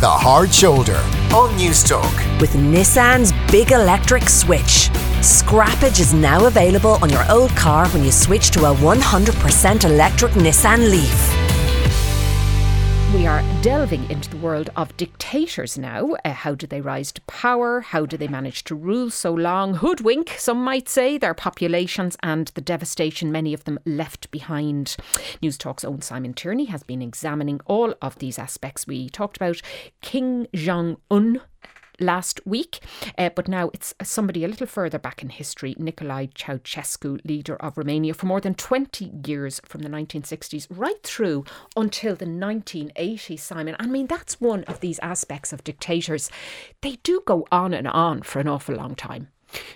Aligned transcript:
The 0.00 0.08
Hard 0.08 0.50
Shoulder 0.50 0.96
on 1.36 1.50
Newstalk. 1.58 2.40
With 2.40 2.52
Nissan's 2.54 3.32
big 3.52 3.72
electric 3.72 4.30
switch. 4.30 4.88
Scrappage 5.20 6.00
is 6.00 6.14
now 6.14 6.46
available 6.46 6.96
on 7.02 7.10
your 7.10 7.30
old 7.30 7.50
car 7.50 7.86
when 7.88 8.02
you 8.02 8.10
switch 8.10 8.50
to 8.52 8.60
a 8.60 8.74
100% 8.74 9.84
electric 9.84 10.32
Nissan 10.32 10.90
Leaf. 10.90 11.59
We 13.12 13.26
are 13.26 13.42
delving 13.60 14.08
into 14.08 14.30
the 14.30 14.36
world 14.36 14.70
of 14.76 14.96
dictators 14.96 15.76
now. 15.76 16.14
Uh, 16.24 16.30
how 16.30 16.54
do 16.54 16.68
they 16.68 16.80
rise 16.80 17.10
to 17.10 17.20
power? 17.22 17.80
How 17.80 18.06
do 18.06 18.16
they 18.16 18.28
manage 18.28 18.62
to 18.64 18.76
rule 18.76 19.10
so 19.10 19.32
long? 19.32 19.74
Hoodwink, 19.74 20.36
some 20.38 20.62
might 20.62 20.88
say, 20.88 21.18
their 21.18 21.34
populations 21.34 22.16
and 22.22 22.46
the 22.54 22.60
devastation 22.60 23.32
many 23.32 23.52
of 23.52 23.64
them 23.64 23.80
left 23.84 24.30
behind. 24.30 24.96
Newstalk's 25.42 25.84
own 25.84 26.02
Simon 26.02 26.34
Tierney 26.34 26.66
has 26.66 26.84
been 26.84 27.02
examining 27.02 27.60
all 27.66 27.94
of 28.00 28.16
these 28.20 28.38
aspects. 28.38 28.86
We 28.86 29.08
talked 29.08 29.36
about 29.38 29.60
Kim 30.02 30.46
Jong 30.54 30.98
un 31.10 31.40
last 32.00 32.40
week. 32.46 32.80
Uh, 33.16 33.30
but 33.30 33.48
now 33.48 33.70
it's 33.72 33.94
somebody 34.02 34.44
a 34.44 34.48
little 34.48 34.66
further 34.66 34.98
back 34.98 35.22
in 35.22 35.28
history, 35.28 35.74
Nicolae 35.74 36.32
Ceausescu, 36.32 37.20
leader 37.24 37.56
of 37.56 37.78
Romania 37.78 38.14
for 38.14 38.26
more 38.26 38.40
than 38.40 38.54
20 38.54 39.12
years 39.26 39.60
from 39.64 39.82
the 39.82 39.88
1960s 39.88 40.66
right 40.70 41.02
through 41.02 41.44
until 41.76 42.14
the 42.16 42.26
1980s, 42.26 43.40
Simon. 43.40 43.76
I 43.78 43.86
mean, 43.86 44.06
that's 44.06 44.40
one 44.40 44.64
of 44.64 44.80
these 44.80 44.98
aspects 45.00 45.52
of 45.52 45.64
dictators. 45.64 46.30
They 46.80 46.96
do 47.02 47.22
go 47.26 47.46
on 47.52 47.74
and 47.74 47.88
on 47.88 48.22
for 48.22 48.40
an 48.40 48.48
awful 48.48 48.74
long 48.74 48.94
time. 48.94 49.28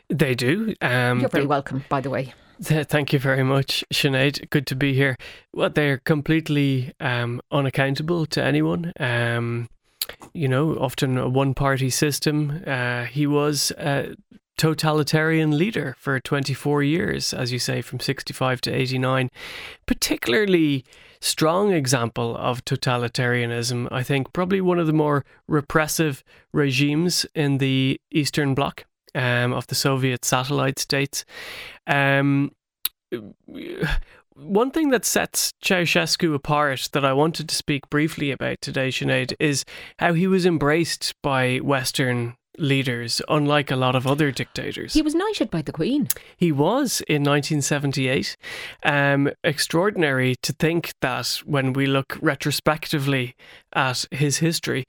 They 0.09 0.35
do. 0.35 0.75
Um, 0.81 1.21
You're 1.21 1.29
very 1.29 1.47
welcome, 1.47 1.85
by 1.89 2.01
the 2.01 2.11
way. 2.11 2.33
Thank 2.63 3.13
you 3.13 3.19
very 3.19 3.43
much, 3.43 3.85
Sinead. 3.93 4.49
Good 4.51 4.67
to 4.69 4.77
be 4.77 4.95
here. 4.95 5.17
Well, 5.53 5.71
they're 5.71 5.99
completely 5.99 6.93
um, 7.01 7.41
unaccountable 7.51 8.27
to 8.27 8.43
anyone. 8.43 8.93
Um, 9.01 9.69
you 10.33 10.49
know, 10.49 10.75
often 10.77 11.19
a 11.19 11.29
one 11.29 11.55
party 11.55 11.91
system. 11.91 12.63
Uh, 12.67 13.05
he 13.05 13.27
was 13.27 13.71
a 13.79 14.15
totalitarian 14.57 15.57
leader 15.57 15.97
for 15.99 16.21
24 16.21 16.83
years, 16.83 17.35
as 17.35 17.53
you 17.53 17.59
say, 17.59 17.83
from 17.83 18.01
65 18.01 18.61
to 18.63 18.73
89. 18.73 19.31
Particularly 19.87 20.85
strong 21.21 21.73
example 21.73 22.37
of 22.37 22.65
totalitarianism, 22.65 23.89
I 23.91 24.03
think, 24.03 24.33
probably 24.33 24.61
one 24.61 24.79
of 24.79 24.87
the 24.87 24.93
more 24.93 25.25
repressive 25.49 26.23
regimes 26.53 27.27
in 27.35 27.59
the 27.59 28.01
Eastern 28.11 28.55
Bloc 28.55 28.85
um, 29.15 29.53
of 29.53 29.67
the 29.69 29.75
Soviet 29.75 30.25
satellite 30.25 30.79
states. 30.79 31.25
Um, 31.87 32.53
one 34.37 34.71
thing 34.71 34.91
that 34.91 35.05
sets 35.05 35.53
Ceausescu 35.63 36.35
apart 36.35 36.89
that 36.93 37.05
I 37.05 37.13
wanted 37.13 37.49
to 37.49 37.55
speak 37.55 37.89
briefly 37.89 38.31
about 38.31 38.61
today, 38.61 38.89
Sinead, 38.89 39.35
is 39.39 39.65
how 39.99 40.13
he 40.13 40.27
was 40.27 40.45
embraced 40.45 41.15
by 41.23 41.59
Western 41.59 42.37
leaders, 42.59 43.21
unlike 43.29 43.71
a 43.71 43.77
lot 43.77 43.97
of 43.97 44.07
other 44.07 44.31
dictators. 44.31 44.95
He 44.95 45.03
was 45.03 45.15
knighted 45.15 45.51
by 45.51 45.63
the 45.63 45.73
Queen. 45.73 46.09
He 46.37 46.53
was 46.53 47.01
in 47.09 47.23
1978. 47.23 48.37
Um, 48.83 49.31
extraordinary 49.43 50.37
to 50.43 50.53
think 50.53 50.93
that 51.01 51.43
when 51.45 51.73
we 51.73 51.87
look 51.87 52.19
retrospectively 52.21 53.35
at 53.73 54.07
his 54.11 54.39
history. 54.39 54.85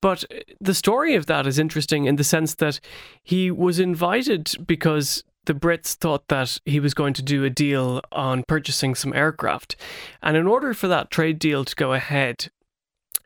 But 0.00 0.24
the 0.60 0.74
story 0.74 1.14
of 1.14 1.26
that 1.26 1.46
is 1.46 1.58
interesting 1.58 2.06
in 2.06 2.16
the 2.16 2.24
sense 2.24 2.54
that 2.54 2.80
he 3.22 3.50
was 3.50 3.78
invited 3.78 4.54
because 4.66 5.22
the 5.46 5.54
Brits 5.54 5.94
thought 5.94 6.28
that 6.28 6.58
he 6.64 6.80
was 6.80 6.94
going 6.94 7.14
to 7.14 7.22
do 7.22 7.44
a 7.44 7.50
deal 7.50 8.00
on 8.12 8.44
purchasing 8.46 8.94
some 8.94 9.14
aircraft. 9.14 9.76
And 10.22 10.36
in 10.36 10.46
order 10.46 10.74
for 10.74 10.88
that 10.88 11.10
trade 11.10 11.38
deal 11.38 11.64
to 11.64 11.74
go 11.74 11.92
ahead, 11.92 12.50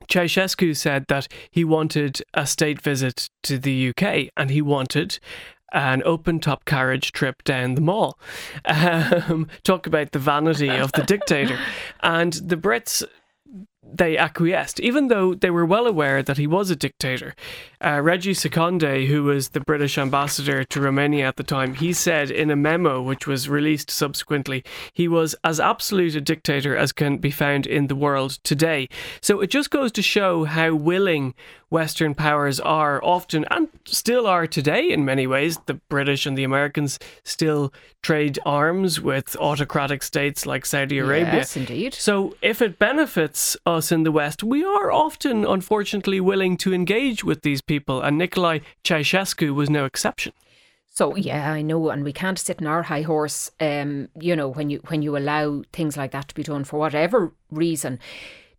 Ceausescu 0.08 0.76
said 0.76 1.06
that 1.08 1.28
he 1.50 1.64
wanted 1.64 2.22
a 2.34 2.46
state 2.46 2.80
visit 2.80 3.28
to 3.42 3.58
the 3.58 3.88
UK 3.88 4.28
and 4.36 4.50
he 4.50 4.62
wanted 4.62 5.18
an 5.72 6.02
open 6.04 6.38
top 6.38 6.64
carriage 6.64 7.10
trip 7.12 7.42
down 7.44 7.74
the 7.74 7.80
mall. 7.80 8.18
Um, 8.66 9.48
talk 9.62 9.86
about 9.86 10.12
the 10.12 10.18
vanity 10.18 10.70
of 10.70 10.92
the 10.92 11.02
dictator. 11.02 11.58
And 12.00 12.33
the 12.34 12.56
Brits 12.56 13.02
they 13.92 14.17
acquiesced, 14.17 14.80
even 14.80 15.08
though 15.08 15.34
they 15.34 15.50
were 15.50 15.64
well 15.64 15.86
aware 15.86 16.22
that 16.22 16.36
he 16.36 16.46
was 16.46 16.70
a 16.70 16.77
dictator. 16.77 17.34
Uh, 17.84 18.00
Reggie 18.00 18.34
Seconde, 18.34 19.06
who 19.06 19.24
was 19.24 19.50
the 19.50 19.61
British 19.61 19.98
ambassador 19.98 20.64
to 20.64 20.80
Romania 20.80 21.27
at 21.27 21.36
the 21.36 21.42
time, 21.42 21.74
he 21.74 21.92
said 21.92 22.30
in 22.30 22.50
a 22.50 22.56
memo 22.56 23.00
which 23.00 23.27
was 23.27 23.48
released 23.48 23.90
subsequently, 23.90 24.64
he 24.92 25.06
was 25.06 25.36
as 25.45 25.61
absolute 25.61 26.17
a 26.17 26.20
dictator 26.20 26.77
as 26.77 26.92
can 26.92 27.18
be 27.18 27.30
found 27.30 27.67
in 27.67 27.86
the 27.86 27.96
world 27.96 28.39
today. 28.42 28.89
So 29.20 29.40
it 29.40 29.50
just 29.50 29.70
goes 29.70 29.92
to 29.92 30.02
show 30.02 30.45
how 30.45 30.74
willing 30.74 31.34
Western 31.74 32.14
powers 32.14 32.61
are 32.61 33.02
often, 33.02 33.45
and 33.51 33.68
still 33.85 34.29
are 34.29 34.46
today 34.46 34.92
in 34.92 35.05
many 35.05 35.27
ways. 35.27 35.58
The 35.67 35.74
British 35.74 36.24
and 36.24 36.39
the 36.39 36.45
Americans 36.45 37.01
still 37.24 37.73
trade 38.01 38.39
arms 38.46 39.01
with 39.01 39.36
autocratic 39.40 40.05
states 40.05 40.46
like 40.46 40.67
Saudi 40.67 40.98
Arabia. 40.98 41.34
Yes, 41.34 41.57
indeed. 41.57 41.92
So 41.95 42.36
if 42.42 42.63
it 42.63 42.79
benefits 42.79 43.57
us 43.67 43.90
in 43.90 44.05
the 44.05 44.13
West, 44.13 44.45
we 44.45 44.63
are 44.63 44.92
often, 44.92 45.45
unfortunately, 45.45 46.20
willing 46.20 46.57
to 46.58 46.73
engage 46.73 47.24
with 47.24 47.42
these 47.42 47.61
people, 47.61 48.01
and 48.01 48.20
Nicolae 48.20 48.63
Ceausescu 48.84 49.52
was 49.52 49.68
no 49.68 49.84
exception. 49.84 50.33
So 50.90 51.17
yeah, 51.17 51.51
I 51.51 51.63
know, 51.63 51.90
and 51.90 52.05
we 52.05 52.13
can't 52.13 52.39
sit 52.39 52.61
in 52.61 52.68
our 52.68 52.84
high 52.84 53.02
horse. 53.02 53.51
Um, 53.58 54.11
you 54.20 54.36
know, 54.36 54.48
when 54.48 54.70
you 54.70 54.80
when 54.86 55.02
you 55.02 55.17
allow 55.17 55.64
things 55.73 55.96
like 55.96 56.13
that 56.13 56.29
to 56.29 56.34
be 56.36 56.45
done 56.45 56.63
for 56.63 56.79
whatever 56.79 57.33
reason. 57.51 57.98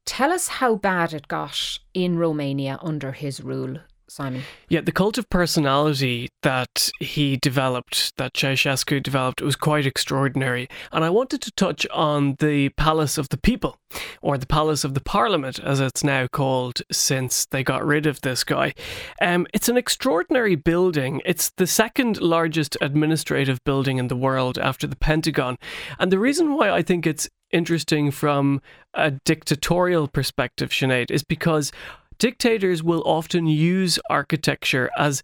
Tell 0.05 0.31
us 0.31 0.47
how 0.47 0.75
bad 0.75 1.13
it 1.13 1.27
got 1.27 1.79
in 1.93 2.17
Romania 2.17 2.77
under 2.81 3.11
his 3.11 3.41
rule. 3.41 3.79
Simon. 4.07 4.43
Yeah, 4.69 4.81
the 4.81 4.91
cult 4.91 5.17
of 5.17 5.29
personality 5.29 6.29
that 6.43 6.91
he 6.99 7.37
developed, 7.37 8.15
that 8.17 8.33
Ceausescu 8.33 9.01
developed, 9.01 9.41
was 9.41 9.55
quite 9.55 9.85
extraordinary. 9.85 10.69
And 10.91 11.03
I 11.03 11.09
wanted 11.09 11.41
to 11.41 11.51
touch 11.51 11.87
on 11.87 12.35
the 12.39 12.69
Palace 12.69 13.17
of 13.17 13.29
the 13.29 13.37
People, 13.37 13.77
or 14.21 14.37
the 14.37 14.45
Palace 14.45 14.83
of 14.83 14.93
the 14.93 15.01
Parliament, 15.01 15.59
as 15.59 15.79
it's 15.79 16.03
now 16.03 16.27
called 16.27 16.81
since 16.91 17.47
they 17.47 17.63
got 17.63 17.85
rid 17.85 18.05
of 18.05 18.21
this 18.21 18.43
guy. 18.43 18.73
Um, 19.21 19.47
it's 19.53 19.69
an 19.69 19.77
extraordinary 19.77 20.55
building. 20.55 21.21
It's 21.25 21.51
the 21.57 21.67
second 21.67 22.21
largest 22.21 22.77
administrative 22.81 23.63
building 23.63 23.97
in 23.97 24.07
the 24.07 24.15
world 24.15 24.57
after 24.59 24.85
the 24.87 24.95
Pentagon. 24.95 25.57
And 25.97 26.11
the 26.11 26.19
reason 26.19 26.53
why 26.53 26.69
I 26.69 26.83
think 26.83 27.07
it's 27.07 27.27
interesting 27.55 28.11
from 28.11 28.61
a 28.93 29.11
dictatorial 29.11 30.07
perspective, 30.07 30.69
Sinead, 30.69 31.09
is 31.09 31.23
because 31.23 31.71
dictators 32.19 32.83
will 32.83 33.01
often 33.05 33.47
use 33.47 33.97
architecture 34.09 34.89
as 34.97 35.23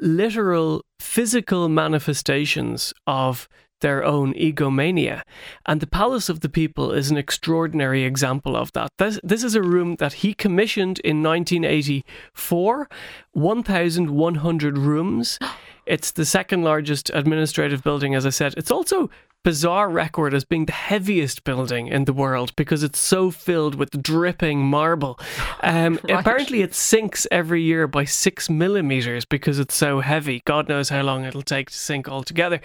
literal 0.00 0.84
physical 1.00 1.68
manifestations 1.68 2.92
of 3.06 3.48
their 3.80 4.04
own 4.04 4.34
egomania. 4.34 5.22
And 5.66 5.80
the 5.80 5.86
Palace 5.86 6.28
of 6.28 6.40
the 6.40 6.48
People 6.48 6.90
is 6.92 7.10
an 7.10 7.16
extraordinary 7.16 8.04
example 8.04 8.56
of 8.56 8.72
that. 8.72 8.90
This, 8.98 9.20
this 9.22 9.44
is 9.44 9.54
a 9.54 9.62
room 9.62 9.96
that 9.96 10.14
he 10.14 10.34
commissioned 10.34 10.98
in 11.00 11.22
1984, 11.22 12.88
1,100 13.32 14.78
rooms. 14.78 15.38
It's 15.86 16.10
the 16.10 16.26
second 16.26 16.64
largest 16.64 17.10
administrative 17.14 17.82
building, 17.82 18.14
as 18.14 18.26
I 18.26 18.28
said. 18.28 18.52
It's 18.58 18.70
also 18.70 19.08
bizarre 19.44 19.88
record 19.88 20.34
as 20.34 20.44
being 20.44 20.66
the 20.66 20.72
heaviest 20.72 21.44
building 21.44 21.86
in 21.86 22.04
the 22.04 22.12
world 22.12 22.54
because 22.56 22.82
it's 22.82 22.98
so 22.98 23.30
filled 23.30 23.74
with 23.74 24.02
dripping 24.02 24.60
marble. 24.60 25.18
Um, 25.60 25.98
right. 26.04 26.20
Apparently, 26.20 26.62
it 26.62 26.72
sinks 26.72 27.26
every 27.32 27.62
year 27.62 27.88
by 27.88 28.04
six 28.04 28.48
millimeters 28.48 29.24
because 29.24 29.58
it's 29.58 29.74
so 29.74 30.00
heavy. 30.00 30.40
God 30.44 30.68
knows 30.68 30.88
how 30.88 31.02
long 31.02 31.24
it'll 31.24 31.42
take 31.42 31.70
to 31.70 31.76
sink 31.76 32.08
altogether. 32.08 32.60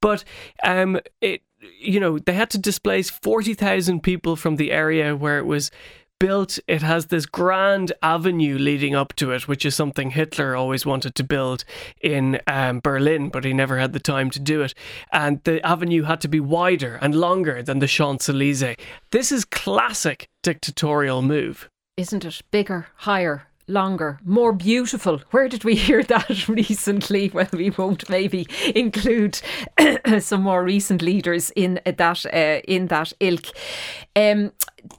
But 0.00 0.24
um, 0.64 0.98
it 1.20 1.42
you 1.78 2.00
know, 2.00 2.18
they 2.18 2.32
had 2.32 2.50
to 2.50 2.58
displace 2.58 3.10
40,000 3.10 4.02
people 4.02 4.36
from 4.36 4.56
the 4.56 4.72
area 4.72 5.14
where 5.14 5.38
it 5.38 5.46
was 5.46 5.70
built, 6.18 6.58
it 6.66 6.82
has 6.82 7.06
this 7.06 7.26
grand 7.26 7.92
avenue 8.02 8.58
leading 8.58 8.94
up 8.94 9.14
to 9.14 9.32
it, 9.32 9.48
which 9.48 9.64
is 9.64 9.74
something 9.74 10.10
Hitler 10.10 10.56
always 10.56 10.84
wanted 10.84 11.14
to 11.16 11.24
build 11.24 11.64
in 12.00 12.40
um, 12.46 12.80
Berlin, 12.80 13.28
but 13.28 13.44
he 13.44 13.52
never 13.52 13.78
had 13.78 13.92
the 13.92 14.00
time 14.00 14.30
to 14.30 14.40
do 14.40 14.62
it. 14.62 14.74
And 15.12 15.42
the 15.44 15.64
avenue 15.66 16.02
had 16.02 16.20
to 16.22 16.28
be 16.28 16.40
wider 16.40 16.98
and 17.00 17.14
longer 17.14 17.62
than 17.62 17.78
the 17.78 17.86
Champs 17.86 18.28
Elysees. 18.28 18.76
This 19.10 19.32
is 19.32 19.44
classic 19.44 20.28
dictatorial 20.42 21.22
move. 21.22 21.68
Isn't 21.96 22.24
it? 22.24 22.42
Bigger, 22.50 22.86
higher, 22.96 23.48
longer, 23.68 24.18
more 24.24 24.52
beautiful. 24.52 25.20
Where 25.30 25.48
did 25.48 25.64
we 25.64 25.74
hear 25.74 26.02
that 26.04 26.48
recently? 26.48 27.30
Well, 27.32 27.48
we 27.52 27.70
won't 27.70 28.08
maybe 28.08 28.46
include 28.74 29.40
some 30.20 30.42
more 30.42 30.64
recent 30.64 31.02
leaders 31.02 31.50
in 31.54 31.80
that 31.84 32.26
uh, 32.26 32.60
in 32.66 32.86
that 32.88 33.12
ilk. 33.20 33.46
Um, 34.16 34.52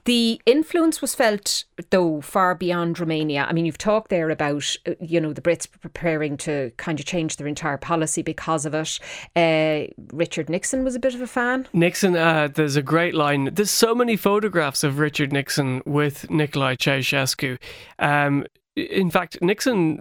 the 0.05 0.41
influence 0.45 1.01
was 1.01 1.15
felt, 1.15 1.65
though, 1.89 2.21
far 2.21 2.55
beyond 2.55 2.99
Romania. 2.99 3.45
I 3.47 3.53
mean, 3.53 3.65
you've 3.65 3.77
talked 3.77 4.09
there 4.09 4.29
about, 4.29 4.75
uh, 4.87 4.93
you 4.99 5.19
know, 5.21 5.33
the 5.33 5.41
Brits 5.41 5.67
preparing 5.81 6.37
to 6.37 6.71
kind 6.77 6.99
of 6.99 7.05
change 7.05 7.37
their 7.37 7.47
entire 7.47 7.77
policy 7.77 8.21
because 8.21 8.65
of 8.65 8.73
it. 8.73 8.99
Uh, 9.35 9.91
Richard 10.13 10.49
Nixon 10.49 10.83
was 10.83 10.95
a 10.95 10.99
bit 10.99 11.15
of 11.15 11.21
a 11.21 11.27
fan. 11.27 11.67
Nixon, 11.73 12.15
uh, 12.15 12.49
there's 12.53 12.75
a 12.75 12.81
great 12.81 13.13
line. 13.15 13.49
There's 13.53 13.71
so 13.71 13.93
many 13.95 14.15
photographs 14.15 14.83
of 14.83 14.99
Richard 14.99 15.31
Nixon 15.31 15.81
with 15.85 16.27
Nicolae 16.29 16.77
Ceausescu. 16.77 17.57
Um, 17.99 18.45
in 18.75 19.09
fact, 19.09 19.41
Nixon 19.41 19.99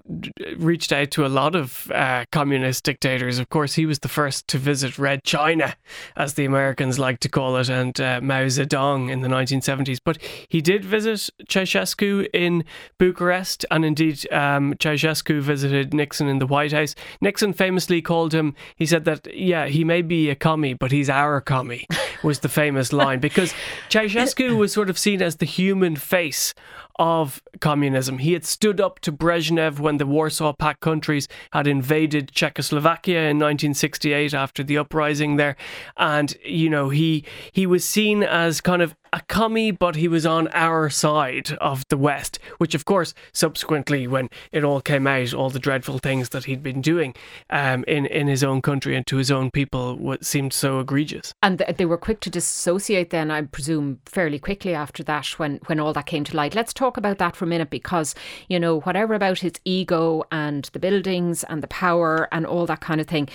reached 0.56 0.92
out 0.92 1.10
to 1.12 1.26
a 1.26 1.28
lot 1.28 1.54
of 1.54 1.90
uh, 1.90 2.24
communist 2.30 2.84
dictators. 2.84 3.38
Of 3.38 3.48
course, 3.48 3.74
he 3.74 3.86
was 3.86 4.00
the 4.00 4.08
first 4.08 4.46
to 4.48 4.58
visit 4.58 4.98
Red 4.98 5.24
China, 5.24 5.74
as 6.16 6.34
the 6.34 6.44
Americans 6.44 6.98
like 6.98 7.20
to 7.20 7.28
call 7.28 7.56
it, 7.56 7.68
and 7.68 7.98
uh, 8.00 8.20
Mao 8.22 8.44
Zedong 8.44 9.10
in 9.10 9.22
the 9.22 9.28
1970s. 9.28 9.98
But 10.04 10.18
he 10.48 10.60
did 10.60 10.84
visit 10.84 11.30
Ceausescu 11.48 12.28
in 12.32 12.64
Bucharest, 12.98 13.64
and 13.70 13.84
indeed, 13.84 14.30
um, 14.32 14.74
Ceausescu 14.74 15.40
visited 15.40 15.94
Nixon 15.94 16.28
in 16.28 16.38
the 16.38 16.46
White 16.46 16.72
House. 16.72 16.94
Nixon 17.20 17.52
famously 17.52 18.02
called 18.02 18.34
him, 18.34 18.54
he 18.76 18.86
said 18.86 19.04
that, 19.04 19.34
yeah, 19.34 19.66
he 19.66 19.82
may 19.84 20.02
be 20.02 20.30
a 20.30 20.34
commie, 20.34 20.74
but 20.74 20.92
he's 20.92 21.10
our 21.10 21.40
commie, 21.40 21.86
was 22.22 22.40
the 22.40 22.48
famous 22.48 22.92
line, 22.92 23.18
because 23.18 23.54
Ceausescu 23.88 24.56
was 24.56 24.72
sort 24.72 24.90
of 24.90 24.98
seen 24.98 25.22
as 25.22 25.36
the 25.36 25.46
human 25.46 25.96
face 25.96 26.54
of 26.98 27.42
communism. 27.60 28.18
He 28.18 28.32
had 28.32 28.44
stood 28.44 28.80
up 28.80 28.98
to 29.00 29.12
Brezhnev 29.12 29.78
when 29.78 29.98
the 29.98 30.06
Warsaw 30.06 30.52
Pact 30.52 30.80
countries 30.80 31.28
had 31.52 31.66
invaded 31.66 32.32
Czechoslovakia 32.32 33.20
in 33.20 33.38
1968 33.38 34.34
after 34.34 34.62
the 34.62 34.78
uprising 34.78 35.36
there, 35.36 35.56
and 35.96 36.36
you 36.44 36.68
know 36.68 36.88
he 36.88 37.24
he 37.52 37.66
was 37.66 37.84
seen 37.84 38.22
as 38.22 38.60
kind 38.60 38.82
of 38.82 38.94
a 39.12 39.20
commie, 39.22 39.70
but 39.70 39.96
he 39.96 40.08
was 40.08 40.26
on 40.26 40.48
our 40.48 40.90
side 40.90 41.52
of 41.60 41.86
the 41.88 41.96
West, 41.96 42.38
which, 42.58 42.74
of 42.74 42.84
course, 42.84 43.14
subsequently, 43.32 44.06
when 44.06 44.28
it 44.52 44.64
all 44.64 44.80
came 44.80 45.06
out, 45.06 45.34
all 45.34 45.50
the 45.50 45.58
dreadful 45.58 45.98
things 45.98 46.30
that 46.30 46.44
he'd 46.44 46.62
been 46.62 46.80
doing 46.80 47.14
um, 47.50 47.84
in 47.88 48.06
in 48.06 48.26
his 48.26 48.44
own 48.44 48.62
country 48.62 48.96
and 48.96 49.06
to 49.06 49.16
his 49.16 49.30
own 49.30 49.50
people, 49.50 49.96
what 49.96 50.24
seemed 50.24 50.52
so 50.52 50.80
egregious. 50.80 51.32
And 51.42 51.58
they 51.58 51.86
were 51.86 51.98
quick 51.98 52.20
to 52.20 52.30
dissociate. 52.30 53.10
Then, 53.10 53.30
I 53.30 53.42
presume, 53.42 54.00
fairly 54.06 54.38
quickly 54.38 54.74
after 54.74 55.02
that, 55.04 55.38
when 55.38 55.60
when 55.66 55.80
all 55.80 55.92
that 55.92 56.06
came 56.06 56.24
to 56.24 56.36
light. 56.36 56.54
Let's 56.54 56.72
talk 56.72 56.87
about 56.96 57.18
that 57.18 57.36
for 57.36 57.44
a 57.44 57.48
minute, 57.48 57.70
because 57.70 58.14
you 58.48 58.58
know 58.58 58.80
whatever 58.80 59.14
about 59.14 59.40
his 59.40 59.54
ego 59.64 60.24
and 60.32 60.64
the 60.72 60.78
buildings 60.78 61.44
and 61.44 61.62
the 61.62 61.68
power 61.68 62.28
and 62.32 62.46
all 62.46 62.66
that 62.66 62.80
kind 62.80 63.00
of 63.00 63.06
thing 63.06 63.28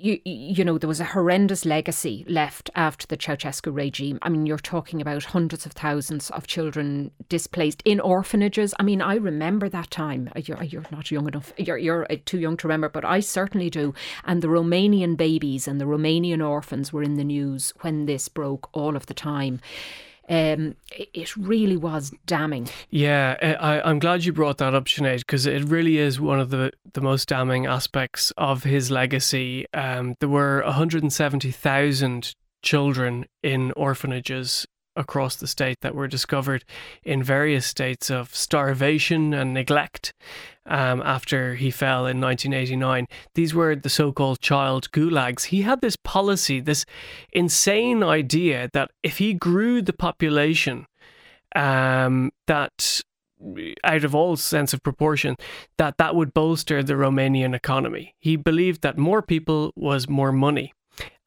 you, 0.00 0.18
you 0.24 0.64
know, 0.64 0.78
there 0.78 0.88
was 0.88 1.00
a 1.00 1.04
horrendous 1.04 1.66
legacy 1.66 2.24
left 2.26 2.70
after 2.74 3.06
the 3.06 3.18
Ceausescu 3.18 3.74
regime. 3.74 4.18
I 4.22 4.30
mean, 4.30 4.46
you're 4.46 4.56
talking 4.56 5.00
about 5.00 5.24
hundreds 5.24 5.66
of 5.66 5.72
thousands 5.72 6.30
of 6.30 6.46
children 6.46 7.10
displaced 7.28 7.82
in 7.84 8.00
orphanages. 8.00 8.74
I 8.78 8.82
mean, 8.82 9.02
I 9.02 9.16
remember 9.16 9.68
that 9.68 9.90
time. 9.90 10.30
Uh, 10.34 10.40
you're, 10.44 10.62
you're 10.62 10.86
not 10.90 11.10
young 11.10 11.28
enough, 11.28 11.52
you're, 11.58 11.76
you're 11.76 12.06
uh, 12.10 12.16
too 12.24 12.38
young 12.38 12.56
to 12.58 12.68
remember, 12.68 12.88
but 12.88 13.04
I 13.04 13.20
certainly 13.20 13.68
do. 13.68 13.94
And 14.24 14.40
the 14.40 14.48
Romanian 14.48 15.16
babies 15.16 15.68
and 15.68 15.80
the 15.80 15.84
Romanian 15.84 16.46
orphans 16.46 16.92
were 16.92 17.02
in 17.02 17.14
the 17.14 17.24
news 17.24 17.74
when 17.82 18.06
this 18.06 18.28
broke 18.28 18.70
all 18.72 18.96
of 18.96 19.06
the 19.06 19.14
time 19.14 19.60
um, 20.30 20.76
it 20.92 21.36
really 21.36 21.76
was 21.76 22.12
damning. 22.24 22.68
Yeah, 22.88 23.36
I, 23.60 23.90
am 23.90 23.98
glad 23.98 24.24
you 24.24 24.32
brought 24.32 24.58
that 24.58 24.74
up, 24.74 24.84
Sinead, 24.84 25.18
because 25.18 25.44
it 25.44 25.64
really 25.64 25.98
is 25.98 26.20
one 26.20 26.38
of 26.38 26.50
the, 26.50 26.70
the 26.92 27.00
most 27.00 27.28
damning 27.28 27.66
aspects 27.66 28.32
of 28.38 28.62
his 28.62 28.92
legacy. 28.92 29.66
Um, 29.74 30.14
there 30.20 30.28
were 30.28 30.62
170,000 30.64 32.34
children 32.62 33.26
in 33.42 33.72
orphanages 33.72 34.66
across 34.96 35.36
the 35.36 35.46
state 35.46 35.78
that 35.82 35.94
were 35.94 36.08
discovered 36.08 36.64
in 37.04 37.22
various 37.22 37.66
states 37.66 38.10
of 38.10 38.34
starvation 38.34 39.32
and 39.32 39.54
neglect 39.54 40.12
um, 40.66 41.02
after 41.04 41.54
he 41.54 41.70
fell 41.70 42.06
in 42.06 42.20
1989. 42.20 43.06
These 43.34 43.54
were 43.54 43.76
the 43.76 43.88
so 43.88 44.12
called 44.12 44.40
child 44.40 44.90
gulags. 44.90 45.44
He 45.44 45.62
had 45.62 45.80
this 45.80 45.96
policy, 45.96 46.60
this 46.60 46.84
insane 47.32 48.02
idea 48.02 48.68
that 48.72 48.90
if 49.02 49.18
he 49.18 49.34
grew 49.34 49.82
the 49.82 49.92
population, 49.92 50.86
um, 51.54 52.30
that 52.46 53.02
out 53.84 54.04
of 54.04 54.14
all 54.14 54.36
sense 54.36 54.74
of 54.74 54.82
proportion 54.82 55.34
that 55.78 55.96
that 55.96 56.14
would 56.14 56.34
bolster 56.34 56.82
the 56.82 56.92
Romanian 56.92 57.54
economy. 57.54 58.14
He 58.20 58.36
believed 58.36 58.82
that 58.82 58.98
more 58.98 59.22
people 59.22 59.72
was 59.74 60.08
more 60.08 60.30
money 60.30 60.74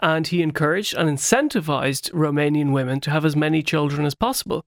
and 0.03 0.27
he 0.27 0.41
encouraged 0.41 0.93
and 0.93 1.09
incentivized 1.09 2.11
Romanian 2.11 2.73
women 2.73 2.99
to 2.99 3.09
have 3.09 3.23
as 3.23 3.37
many 3.37 3.63
children 3.63 4.05
as 4.05 4.13
possible. 4.13 4.65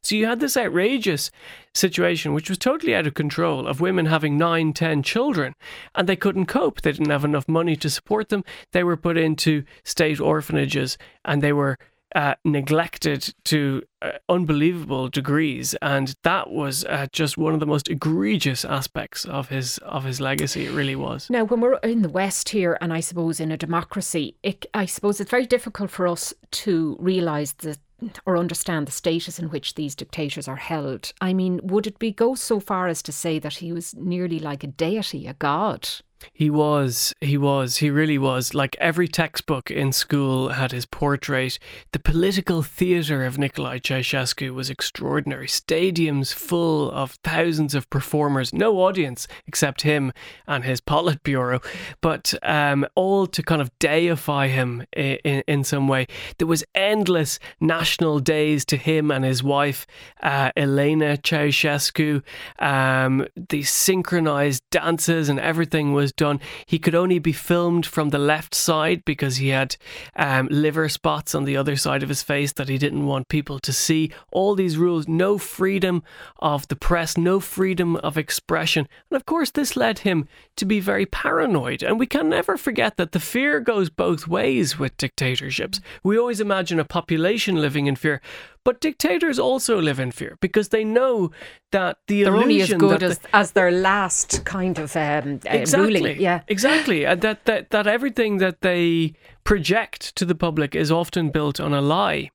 So 0.00 0.14
you 0.14 0.24
had 0.24 0.40
this 0.40 0.56
outrageous 0.56 1.30
situation, 1.74 2.32
which 2.32 2.48
was 2.48 2.56
totally 2.56 2.94
out 2.94 3.06
of 3.06 3.12
control, 3.12 3.66
of 3.66 3.82
women 3.82 4.06
having 4.06 4.38
nine, 4.38 4.72
ten 4.72 5.02
children, 5.02 5.52
and 5.94 6.08
they 6.08 6.16
couldn't 6.16 6.46
cope. 6.46 6.80
They 6.80 6.92
didn't 6.92 7.10
have 7.10 7.26
enough 7.26 7.46
money 7.46 7.76
to 7.76 7.90
support 7.90 8.30
them. 8.30 8.44
They 8.72 8.82
were 8.82 8.96
put 8.96 9.18
into 9.18 9.64
state 9.84 10.20
orphanages, 10.20 10.96
and 11.22 11.42
they 11.42 11.52
were 11.52 11.76
uh, 12.16 12.34
neglected 12.46 13.34
to 13.44 13.82
uh, 14.00 14.12
unbelievable 14.30 15.06
degrees, 15.06 15.74
and 15.82 16.14
that 16.22 16.50
was 16.50 16.82
uh, 16.86 17.06
just 17.12 17.36
one 17.36 17.52
of 17.52 17.60
the 17.60 17.66
most 17.66 17.90
egregious 17.90 18.64
aspects 18.64 19.26
of 19.26 19.50
his 19.50 19.76
of 19.78 20.04
his 20.04 20.18
legacy. 20.18 20.64
It 20.64 20.72
really 20.72 20.96
was. 20.96 21.28
Now, 21.28 21.44
when 21.44 21.60
we're 21.60 21.76
in 21.76 22.00
the 22.00 22.08
West 22.08 22.48
here, 22.48 22.78
and 22.80 22.90
I 22.90 23.00
suppose 23.00 23.38
in 23.38 23.52
a 23.52 23.58
democracy, 23.58 24.34
it, 24.42 24.64
I 24.72 24.86
suppose 24.86 25.20
it's 25.20 25.30
very 25.30 25.44
difficult 25.44 25.90
for 25.90 26.08
us 26.08 26.32
to 26.52 26.96
realise 26.98 27.52
that 27.52 27.78
or 28.24 28.38
understand 28.38 28.86
the 28.86 28.92
status 28.92 29.38
in 29.38 29.50
which 29.50 29.74
these 29.74 29.94
dictators 29.94 30.48
are 30.48 30.56
held. 30.56 31.12
I 31.20 31.34
mean, 31.34 31.60
would 31.62 31.86
it 31.86 31.98
be 31.98 32.12
go 32.12 32.34
so 32.34 32.60
far 32.60 32.88
as 32.88 33.02
to 33.02 33.12
say 33.12 33.38
that 33.38 33.54
he 33.54 33.72
was 33.72 33.94
nearly 33.94 34.38
like 34.38 34.64
a 34.64 34.68
deity, 34.68 35.26
a 35.26 35.34
god? 35.34 35.88
He 36.32 36.50
was, 36.50 37.14
he 37.20 37.36
was, 37.38 37.78
he 37.78 37.90
really 37.90 38.18
was. 38.18 38.54
Like 38.54 38.76
every 38.80 39.08
textbook 39.08 39.70
in 39.70 39.92
school 39.92 40.50
had 40.50 40.72
his 40.72 40.86
portrait. 40.86 41.58
The 41.92 41.98
political 41.98 42.62
theatre 42.62 43.24
of 43.24 43.36
Nicolae 43.36 43.80
Ceausescu 43.80 44.54
was 44.54 44.70
extraordinary. 44.70 45.46
Stadiums 45.46 46.32
full 46.32 46.90
of 46.90 47.12
thousands 47.24 47.74
of 47.74 47.88
performers, 47.90 48.52
no 48.52 48.80
audience 48.80 49.26
except 49.46 49.82
him 49.82 50.12
and 50.46 50.64
his 50.64 50.80
Politburo, 50.80 51.62
but 52.00 52.34
um, 52.42 52.86
all 52.94 53.26
to 53.26 53.42
kind 53.42 53.62
of 53.62 53.76
deify 53.78 54.48
him 54.48 54.84
in, 54.92 55.16
in, 55.24 55.42
in, 55.46 55.64
some 55.64 55.88
way. 55.88 56.06
There 56.38 56.46
was 56.46 56.64
endless 56.74 57.38
national 57.60 58.20
days 58.20 58.64
to 58.66 58.76
him 58.76 59.10
and 59.10 59.24
his 59.24 59.42
wife, 59.42 59.86
uh, 60.22 60.52
Elena 60.56 61.16
Ceausescu. 61.16 62.22
Um, 62.58 63.26
these 63.48 63.70
synchronized 63.70 64.62
dances 64.70 65.28
and 65.28 65.40
everything 65.40 65.92
was 65.92 66.05
done. 66.12 66.40
He 66.66 66.78
could 66.78 66.94
only 66.94 67.18
be 67.18 67.32
filmed 67.32 67.86
from 67.86 68.10
the 68.10 68.18
left 68.18 68.54
side 68.54 69.04
because 69.04 69.36
he 69.36 69.48
had 69.48 69.76
um, 70.16 70.48
liver 70.50 70.88
spots 70.88 71.34
on 71.34 71.44
the 71.44 71.56
other 71.56 71.76
side 71.76 72.02
of 72.02 72.08
his 72.08 72.22
face 72.22 72.52
that 72.54 72.68
he 72.68 72.78
didn't 72.78 73.06
want 73.06 73.28
people 73.28 73.58
to 73.60 73.72
see. 73.72 74.10
All 74.30 74.54
these 74.54 74.76
rules, 74.76 75.08
no 75.08 75.38
freedom 75.38 76.02
of 76.38 76.68
the 76.68 76.76
press, 76.76 77.16
no 77.16 77.40
freedom 77.40 77.96
of 77.96 78.18
expression. 78.18 78.88
And 79.10 79.16
of 79.16 79.26
course, 79.26 79.50
this 79.50 79.76
led 79.76 80.00
him 80.00 80.28
to 80.56 80.64
be 80.64 80.80
very 80.80 81.06
paranoid. 81.06 81.82
And 81.82 81.98
we 81.98 82.06
can 82.06 82.28
never 82.28 82.56
forget 82.56 82.96
that 82.96 83.12
the 83.12 83.20
fear 83.20 83.60
goes 83.60 83.90
both 83.90 84.26
ways 84.26 84.78
with 84.78 84.96
dictatorships. 84.96 85.80
We 86.02 86.18
always 86.18 86.40
imagine 86.40 86.80
a 86.80 86.84
population 86.84 87.56
living 87.56 87.86
in 87.86 87.96
fear. 87.96 88.20
But 88.66 88.80
dictators 88.80 89.38
also 89.38 89.80
live 89.80 90.00
in 90.00 90.10
fear 90.10 90.36
because 90.40 90.70
they 90.70 90.82
know 90.82 91.30
that 91.70 91.98
the 92.08 92.24
they're 92.24 92.34
only 92.34 92.60
as 92.62 92.72
good 92.72 93.00
as, 93.00 93.20
as 93.32 93.52
their 93.52 93.70
last 93.70 94.44
kind 94.44 94.76
of 94.80 94.96
um, 94.96 95.38
uh, 95.46 95.50
exactly, 95.50 96.00
ruling. 96.00 96.20
Yeah, 96.20 96.40
exactly. 96.48 97.06
Uh, 97.06 97.14
that 97.14 97.44
that 97.44 97.70
that 97.70 97.86
everything 97.86 98.38
that 98.38 98.62
they 98.62 99.12
project 99.44 100.16
to 100.16 100.24
the 100.24 100.34
public 100.34 100.74
is 100.74 100.90
often 100.90 101.30
built 101.30 101.60
on 101.60 101.72
a 101.72 101.80
lie. 101.80 102.32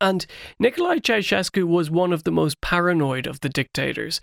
And 0.00 0.26
Nicolae 0.60 1.00
Ceausescu 1.00 1.62
was 1.62 1.92
one 1.92 2.12
of 2.12 2.24
the 2.24 2.32
most 2.32 2.60
paranoid 2.60 3.28
of 3.28 3.38
the 3.38 3.48
dictators. 3.48 4.20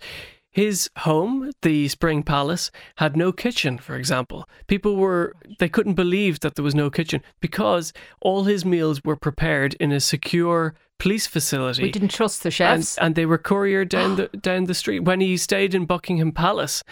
His 0.50 0.90
home, 0.98 1.52
the 1.62 1.88
Spring 1.88 2.22
Palace, 2.22 2.70
had 2.96 3.16
no 3.16 3.32
kitchen, 3.32 3.78
for 3.78 3.96
example. 3.96 4.46
People 4.66 4.96
were, 4.96 5.34
they 5.58 5.70
couldn't 5.70 5.94
believe 5.94 6.40
that 6.40 6.56
there 6.56 6.64
was 6.64 6.74
no 6.74 6.90
kitchen 6.90 7.22
because 7.40 7.94
all 8.20 8.44
his 8.44 8.62
meals 8.62 9.02
were 9.04 9.16
prepared 9.16 9.72
in 9.80 9.90
a 9.90 10.00
secure 10.00 10.74
police 11.00 11.26
facility. 11.26 11.82
We 11.82 11.90
didn't 11.90 12.08
trust 12.08 12.44
the 12.44 12.50
chefs, 12.50 12.96
and, 12.96 13.06
and 13.06 13.14
they 13.16 13.26
were 13.26 13.38
couriered 13.38 13.88
down 13.88 14.16
the 14.16 14.28
down 14.28 14.64
the 14.64 14.74
street. 14.74 15.00
When 15.00 15.20
he 15.20 15.36
stayed 15.36 15.74
in 15.74 15.86
Buckingham 15.86 16.30
Palace, 16.30 16.84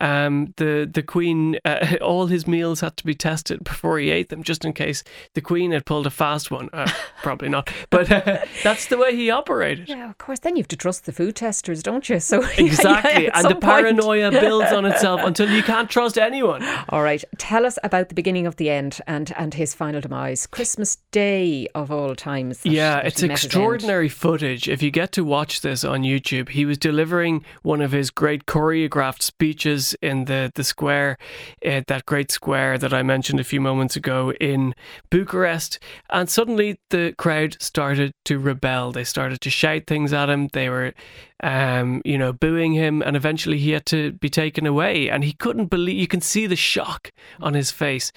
um, 0.00 0.54
the 0.56 0.88
the 0.92 1.02
Queen, 1.02 1.58
uh, 1.64 1.96
all 2.00 2.26
his 2.26 2.46
meals 2.46 2.80
had 2.80 2.96
to 2.96 3.04
be 3.04 3.14
tested 3.14 3.64
before 3.64 3.98
he 3.98 4.10
ate 4.10 4.28
them, 4.28 4.42
just 4.42 4.64
in 4.64 4.72
case 4.72 5.04
the 5.34 5.40
Queen 5.40 5.72
had 5.72 5.86
pulled 5.86 6.06
a 6.06 6.10
fast 6.10 6.50
one. 6.50 6.68
Uh, 6.72 6.90
probably 7.22 7.48
not, 7.48 7.70
but 7.90 8.10
uh, 8.10 8.38
that's 8.62 8.86
the 8.86 8.98
way 8.98 9.14
he 9.14 9.30
operated. 9.30 9.88
Yeah, 9.88 10.10
of 10.10 10.18
course. 10.18 10.40
Then 10.40 10.56
you 10.56 10.62
have 10.62 10.68
to 10.68 10.76
trust 10.76 11.06
the 11.06 11.12
food 11.12 11.36
testers, 11.36 11.82
don't 11.82 12.08
you? 12.08 12.20
So 12.24 12.42
exactly, 12.56 13.24
yeah, 13.24 13.38
and 13.38 13.50
the 13.50 13.54
paranoia 13.54 14.30
builds 14.30 14.72
on 14.72 14.86
itself 14.86 15.20
until 15.22 15.50
you 15.50 15.62
can't 15.62 15.90
trust 15.90 16.16
anyone. 16.16 16.64
All 16.88 17.02
right, 17.02 17.22
tell 17.38 17.66
us 17.66 17.78
about 17.84 18.08
the 18.08 18.14
beginning 18.14 18.46
of 18.46 18.56
the 18.56 18.70
end 18.70 19.00
and 19.06 19.32
and 19.36 19.52
his 19.54 19.74
final 19.74 20.00
demise, 20.00 20.46
Christmas 20.46 20.96
Day 21.10 21.68
of 21.74 21.90
all 21.90 22.14
times. 22.14 22.60
That, 22.60 22.70
yeah, 22.70 22.94
that 22.96 23.06
it's 23.06 23.22
extraordinary 23.22 24.08
footage. 24.08 24.68
If 24.68 24.82
you 24.82 24.90
get 24.90 25.12
to 25.12 25.24
watch 25.24 25.60
this 25.60 25.84
on 25.84 26.02
YouTube, 26.02 26.48
he 26.48 26.64
was 26.64 26.78
delivering 26.78 27.44
one 27.62 27.80
of 27.80 27.92
his 27.92 28.10
great 28.10 28.46
choreographed 28.46 29.22
speeches 29.22 29.83
in 30.00 30.24
the 30.24 30.50
the 30.54 30.64
square, 30.64 31.18
uh, 31.64 31.82
that 31.86 32.06
great 32.06 32.30
square 32.30 32.78
that 32.78 32.94
I 32.94 33.02
mentioned 33.02 33.40
a 33.40 33.44
few 33.44 33.60
moments 33.60 33.96
ago 33.96 34.32
in 34.40 34.74
Bucharest, 35.10 35.78
and 36.10 36.28
suddenly 36.28 36.78
the 36.90 37.14
crowd 37.18 37.56
started 37.60 38.12
to 38.24 38.38
rebel. 38.38 38.92
They 38.92 39.04
started 39.04 39.40
to 39.42 39.50
shout 39.50 39.82
things 39.86 40.12
at 40.12 40.30
him. 40.30 40.48
They 40.52 40.68
were, 40.68 40.94
um, 41.42 42.00
you 42.04 42.18
know, 42.18 42.32
booing 42.32 42.72
him, 42.72 43.02
and 43.02 43.16
eventually 43.16 43.58
he 43.58 43.72
had 43.72 43.86
to 43.86 44.12
be 44.12 44.30
taken 44.30 44.66
away. 44.66 45.10
And 45.10 45.24
he 45.24 45.32
couldn't 45.32 45.66
believe. 45.66 45.98
You 45.98 46.08
can 46.08 46.20
see 46.20 46.46
the 46.46 46.56
shock 46.56 47.12
on 47.40 47.54
his 47.54 47.70
face. 47.70 48.12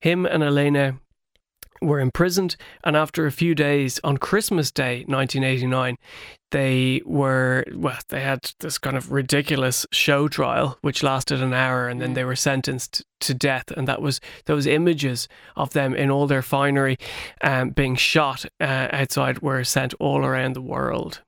Him 0.00 0.26
and 0.26 0.42
Elena 0.42 0.98
were 1.80 2.00
imprisoned, 2.00 2.56
and 2.84 2.96
after 2.96 3.26
a 3.26 3.32
few 3.32 3.54
days, 3.54 4.00
on 4.04 4.18
Christmas 4.18 4.70
Day 4.70 5.04
1989, 5.06 5.96
they 6.50 7.02
were 7.04 7.64
well 7.74 7.98
they 8.08 8.20
had 8.20 8.52
this 8.60 8.78
kind 8.78 8.96
of 8.96 9.12
ridiculous 9.12 9.86
show 9.92 10.28
trial 10.28 10.78
which 10.80 11.02
lasted 11.02 11.42
an 11.42 11.52
hour 11.52 11.88
and 11.88 12.00
then 12.00 12.14
they 12.14 12.24
were 12.24 12.36
sentenced 12.36 13.04
to 13.20 13.34
death. 13.34 13.70
And 13.72 13.86
that 13.86 14.00
was 14.00 14.20
those 14.46 14.66
images 14.66 15.28
of 15.56 15.74
them 15.74 15.94
in 15.94 16.10
all 16.10 16.26
their 16.26 16.42
finery 16.42 16.96
um, 17.42 17.70
being 17.70 17.96
shot 17.96 18.46
uh, 18.60 18.88
outside 18.90 19.40
were 19.40 19.64
sent 19.64 19.94
all 20.00 20.24
around 20.24 20.54
the 20.54 20.62
world 20.62 21.20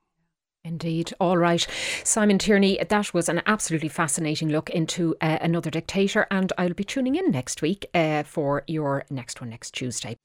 Indeed. 0.64 1.12
All 1.18 1.38
right. 1.38 1.66
Simon 2.04 2.38
Tierney, 2.38 2.78
that 2.88 3.14
was 3.14 3.28
an 3.28 3.42
absolutely 3.46 3.88
fascinating 3.88 4.50
look 4.50 4.68
into 4.70 5.16
uh, 5.20 5.38
another 5.40 5.70
dictator, 5.70 6.26
and 6.30 6.52
I'll 6.58 6.74
be 6.74 6.84
tuning 6.84 7.16
in 7.16 7.30
next 7.30 7.62
week 7.62 7.86
uh, 7.94 8.24
for 8.24 8.62
your 8.66 9.04
next 9.10 9.40
one 9.40 9.50
next 9.50 9.72
Tuesday. 9.72 10.16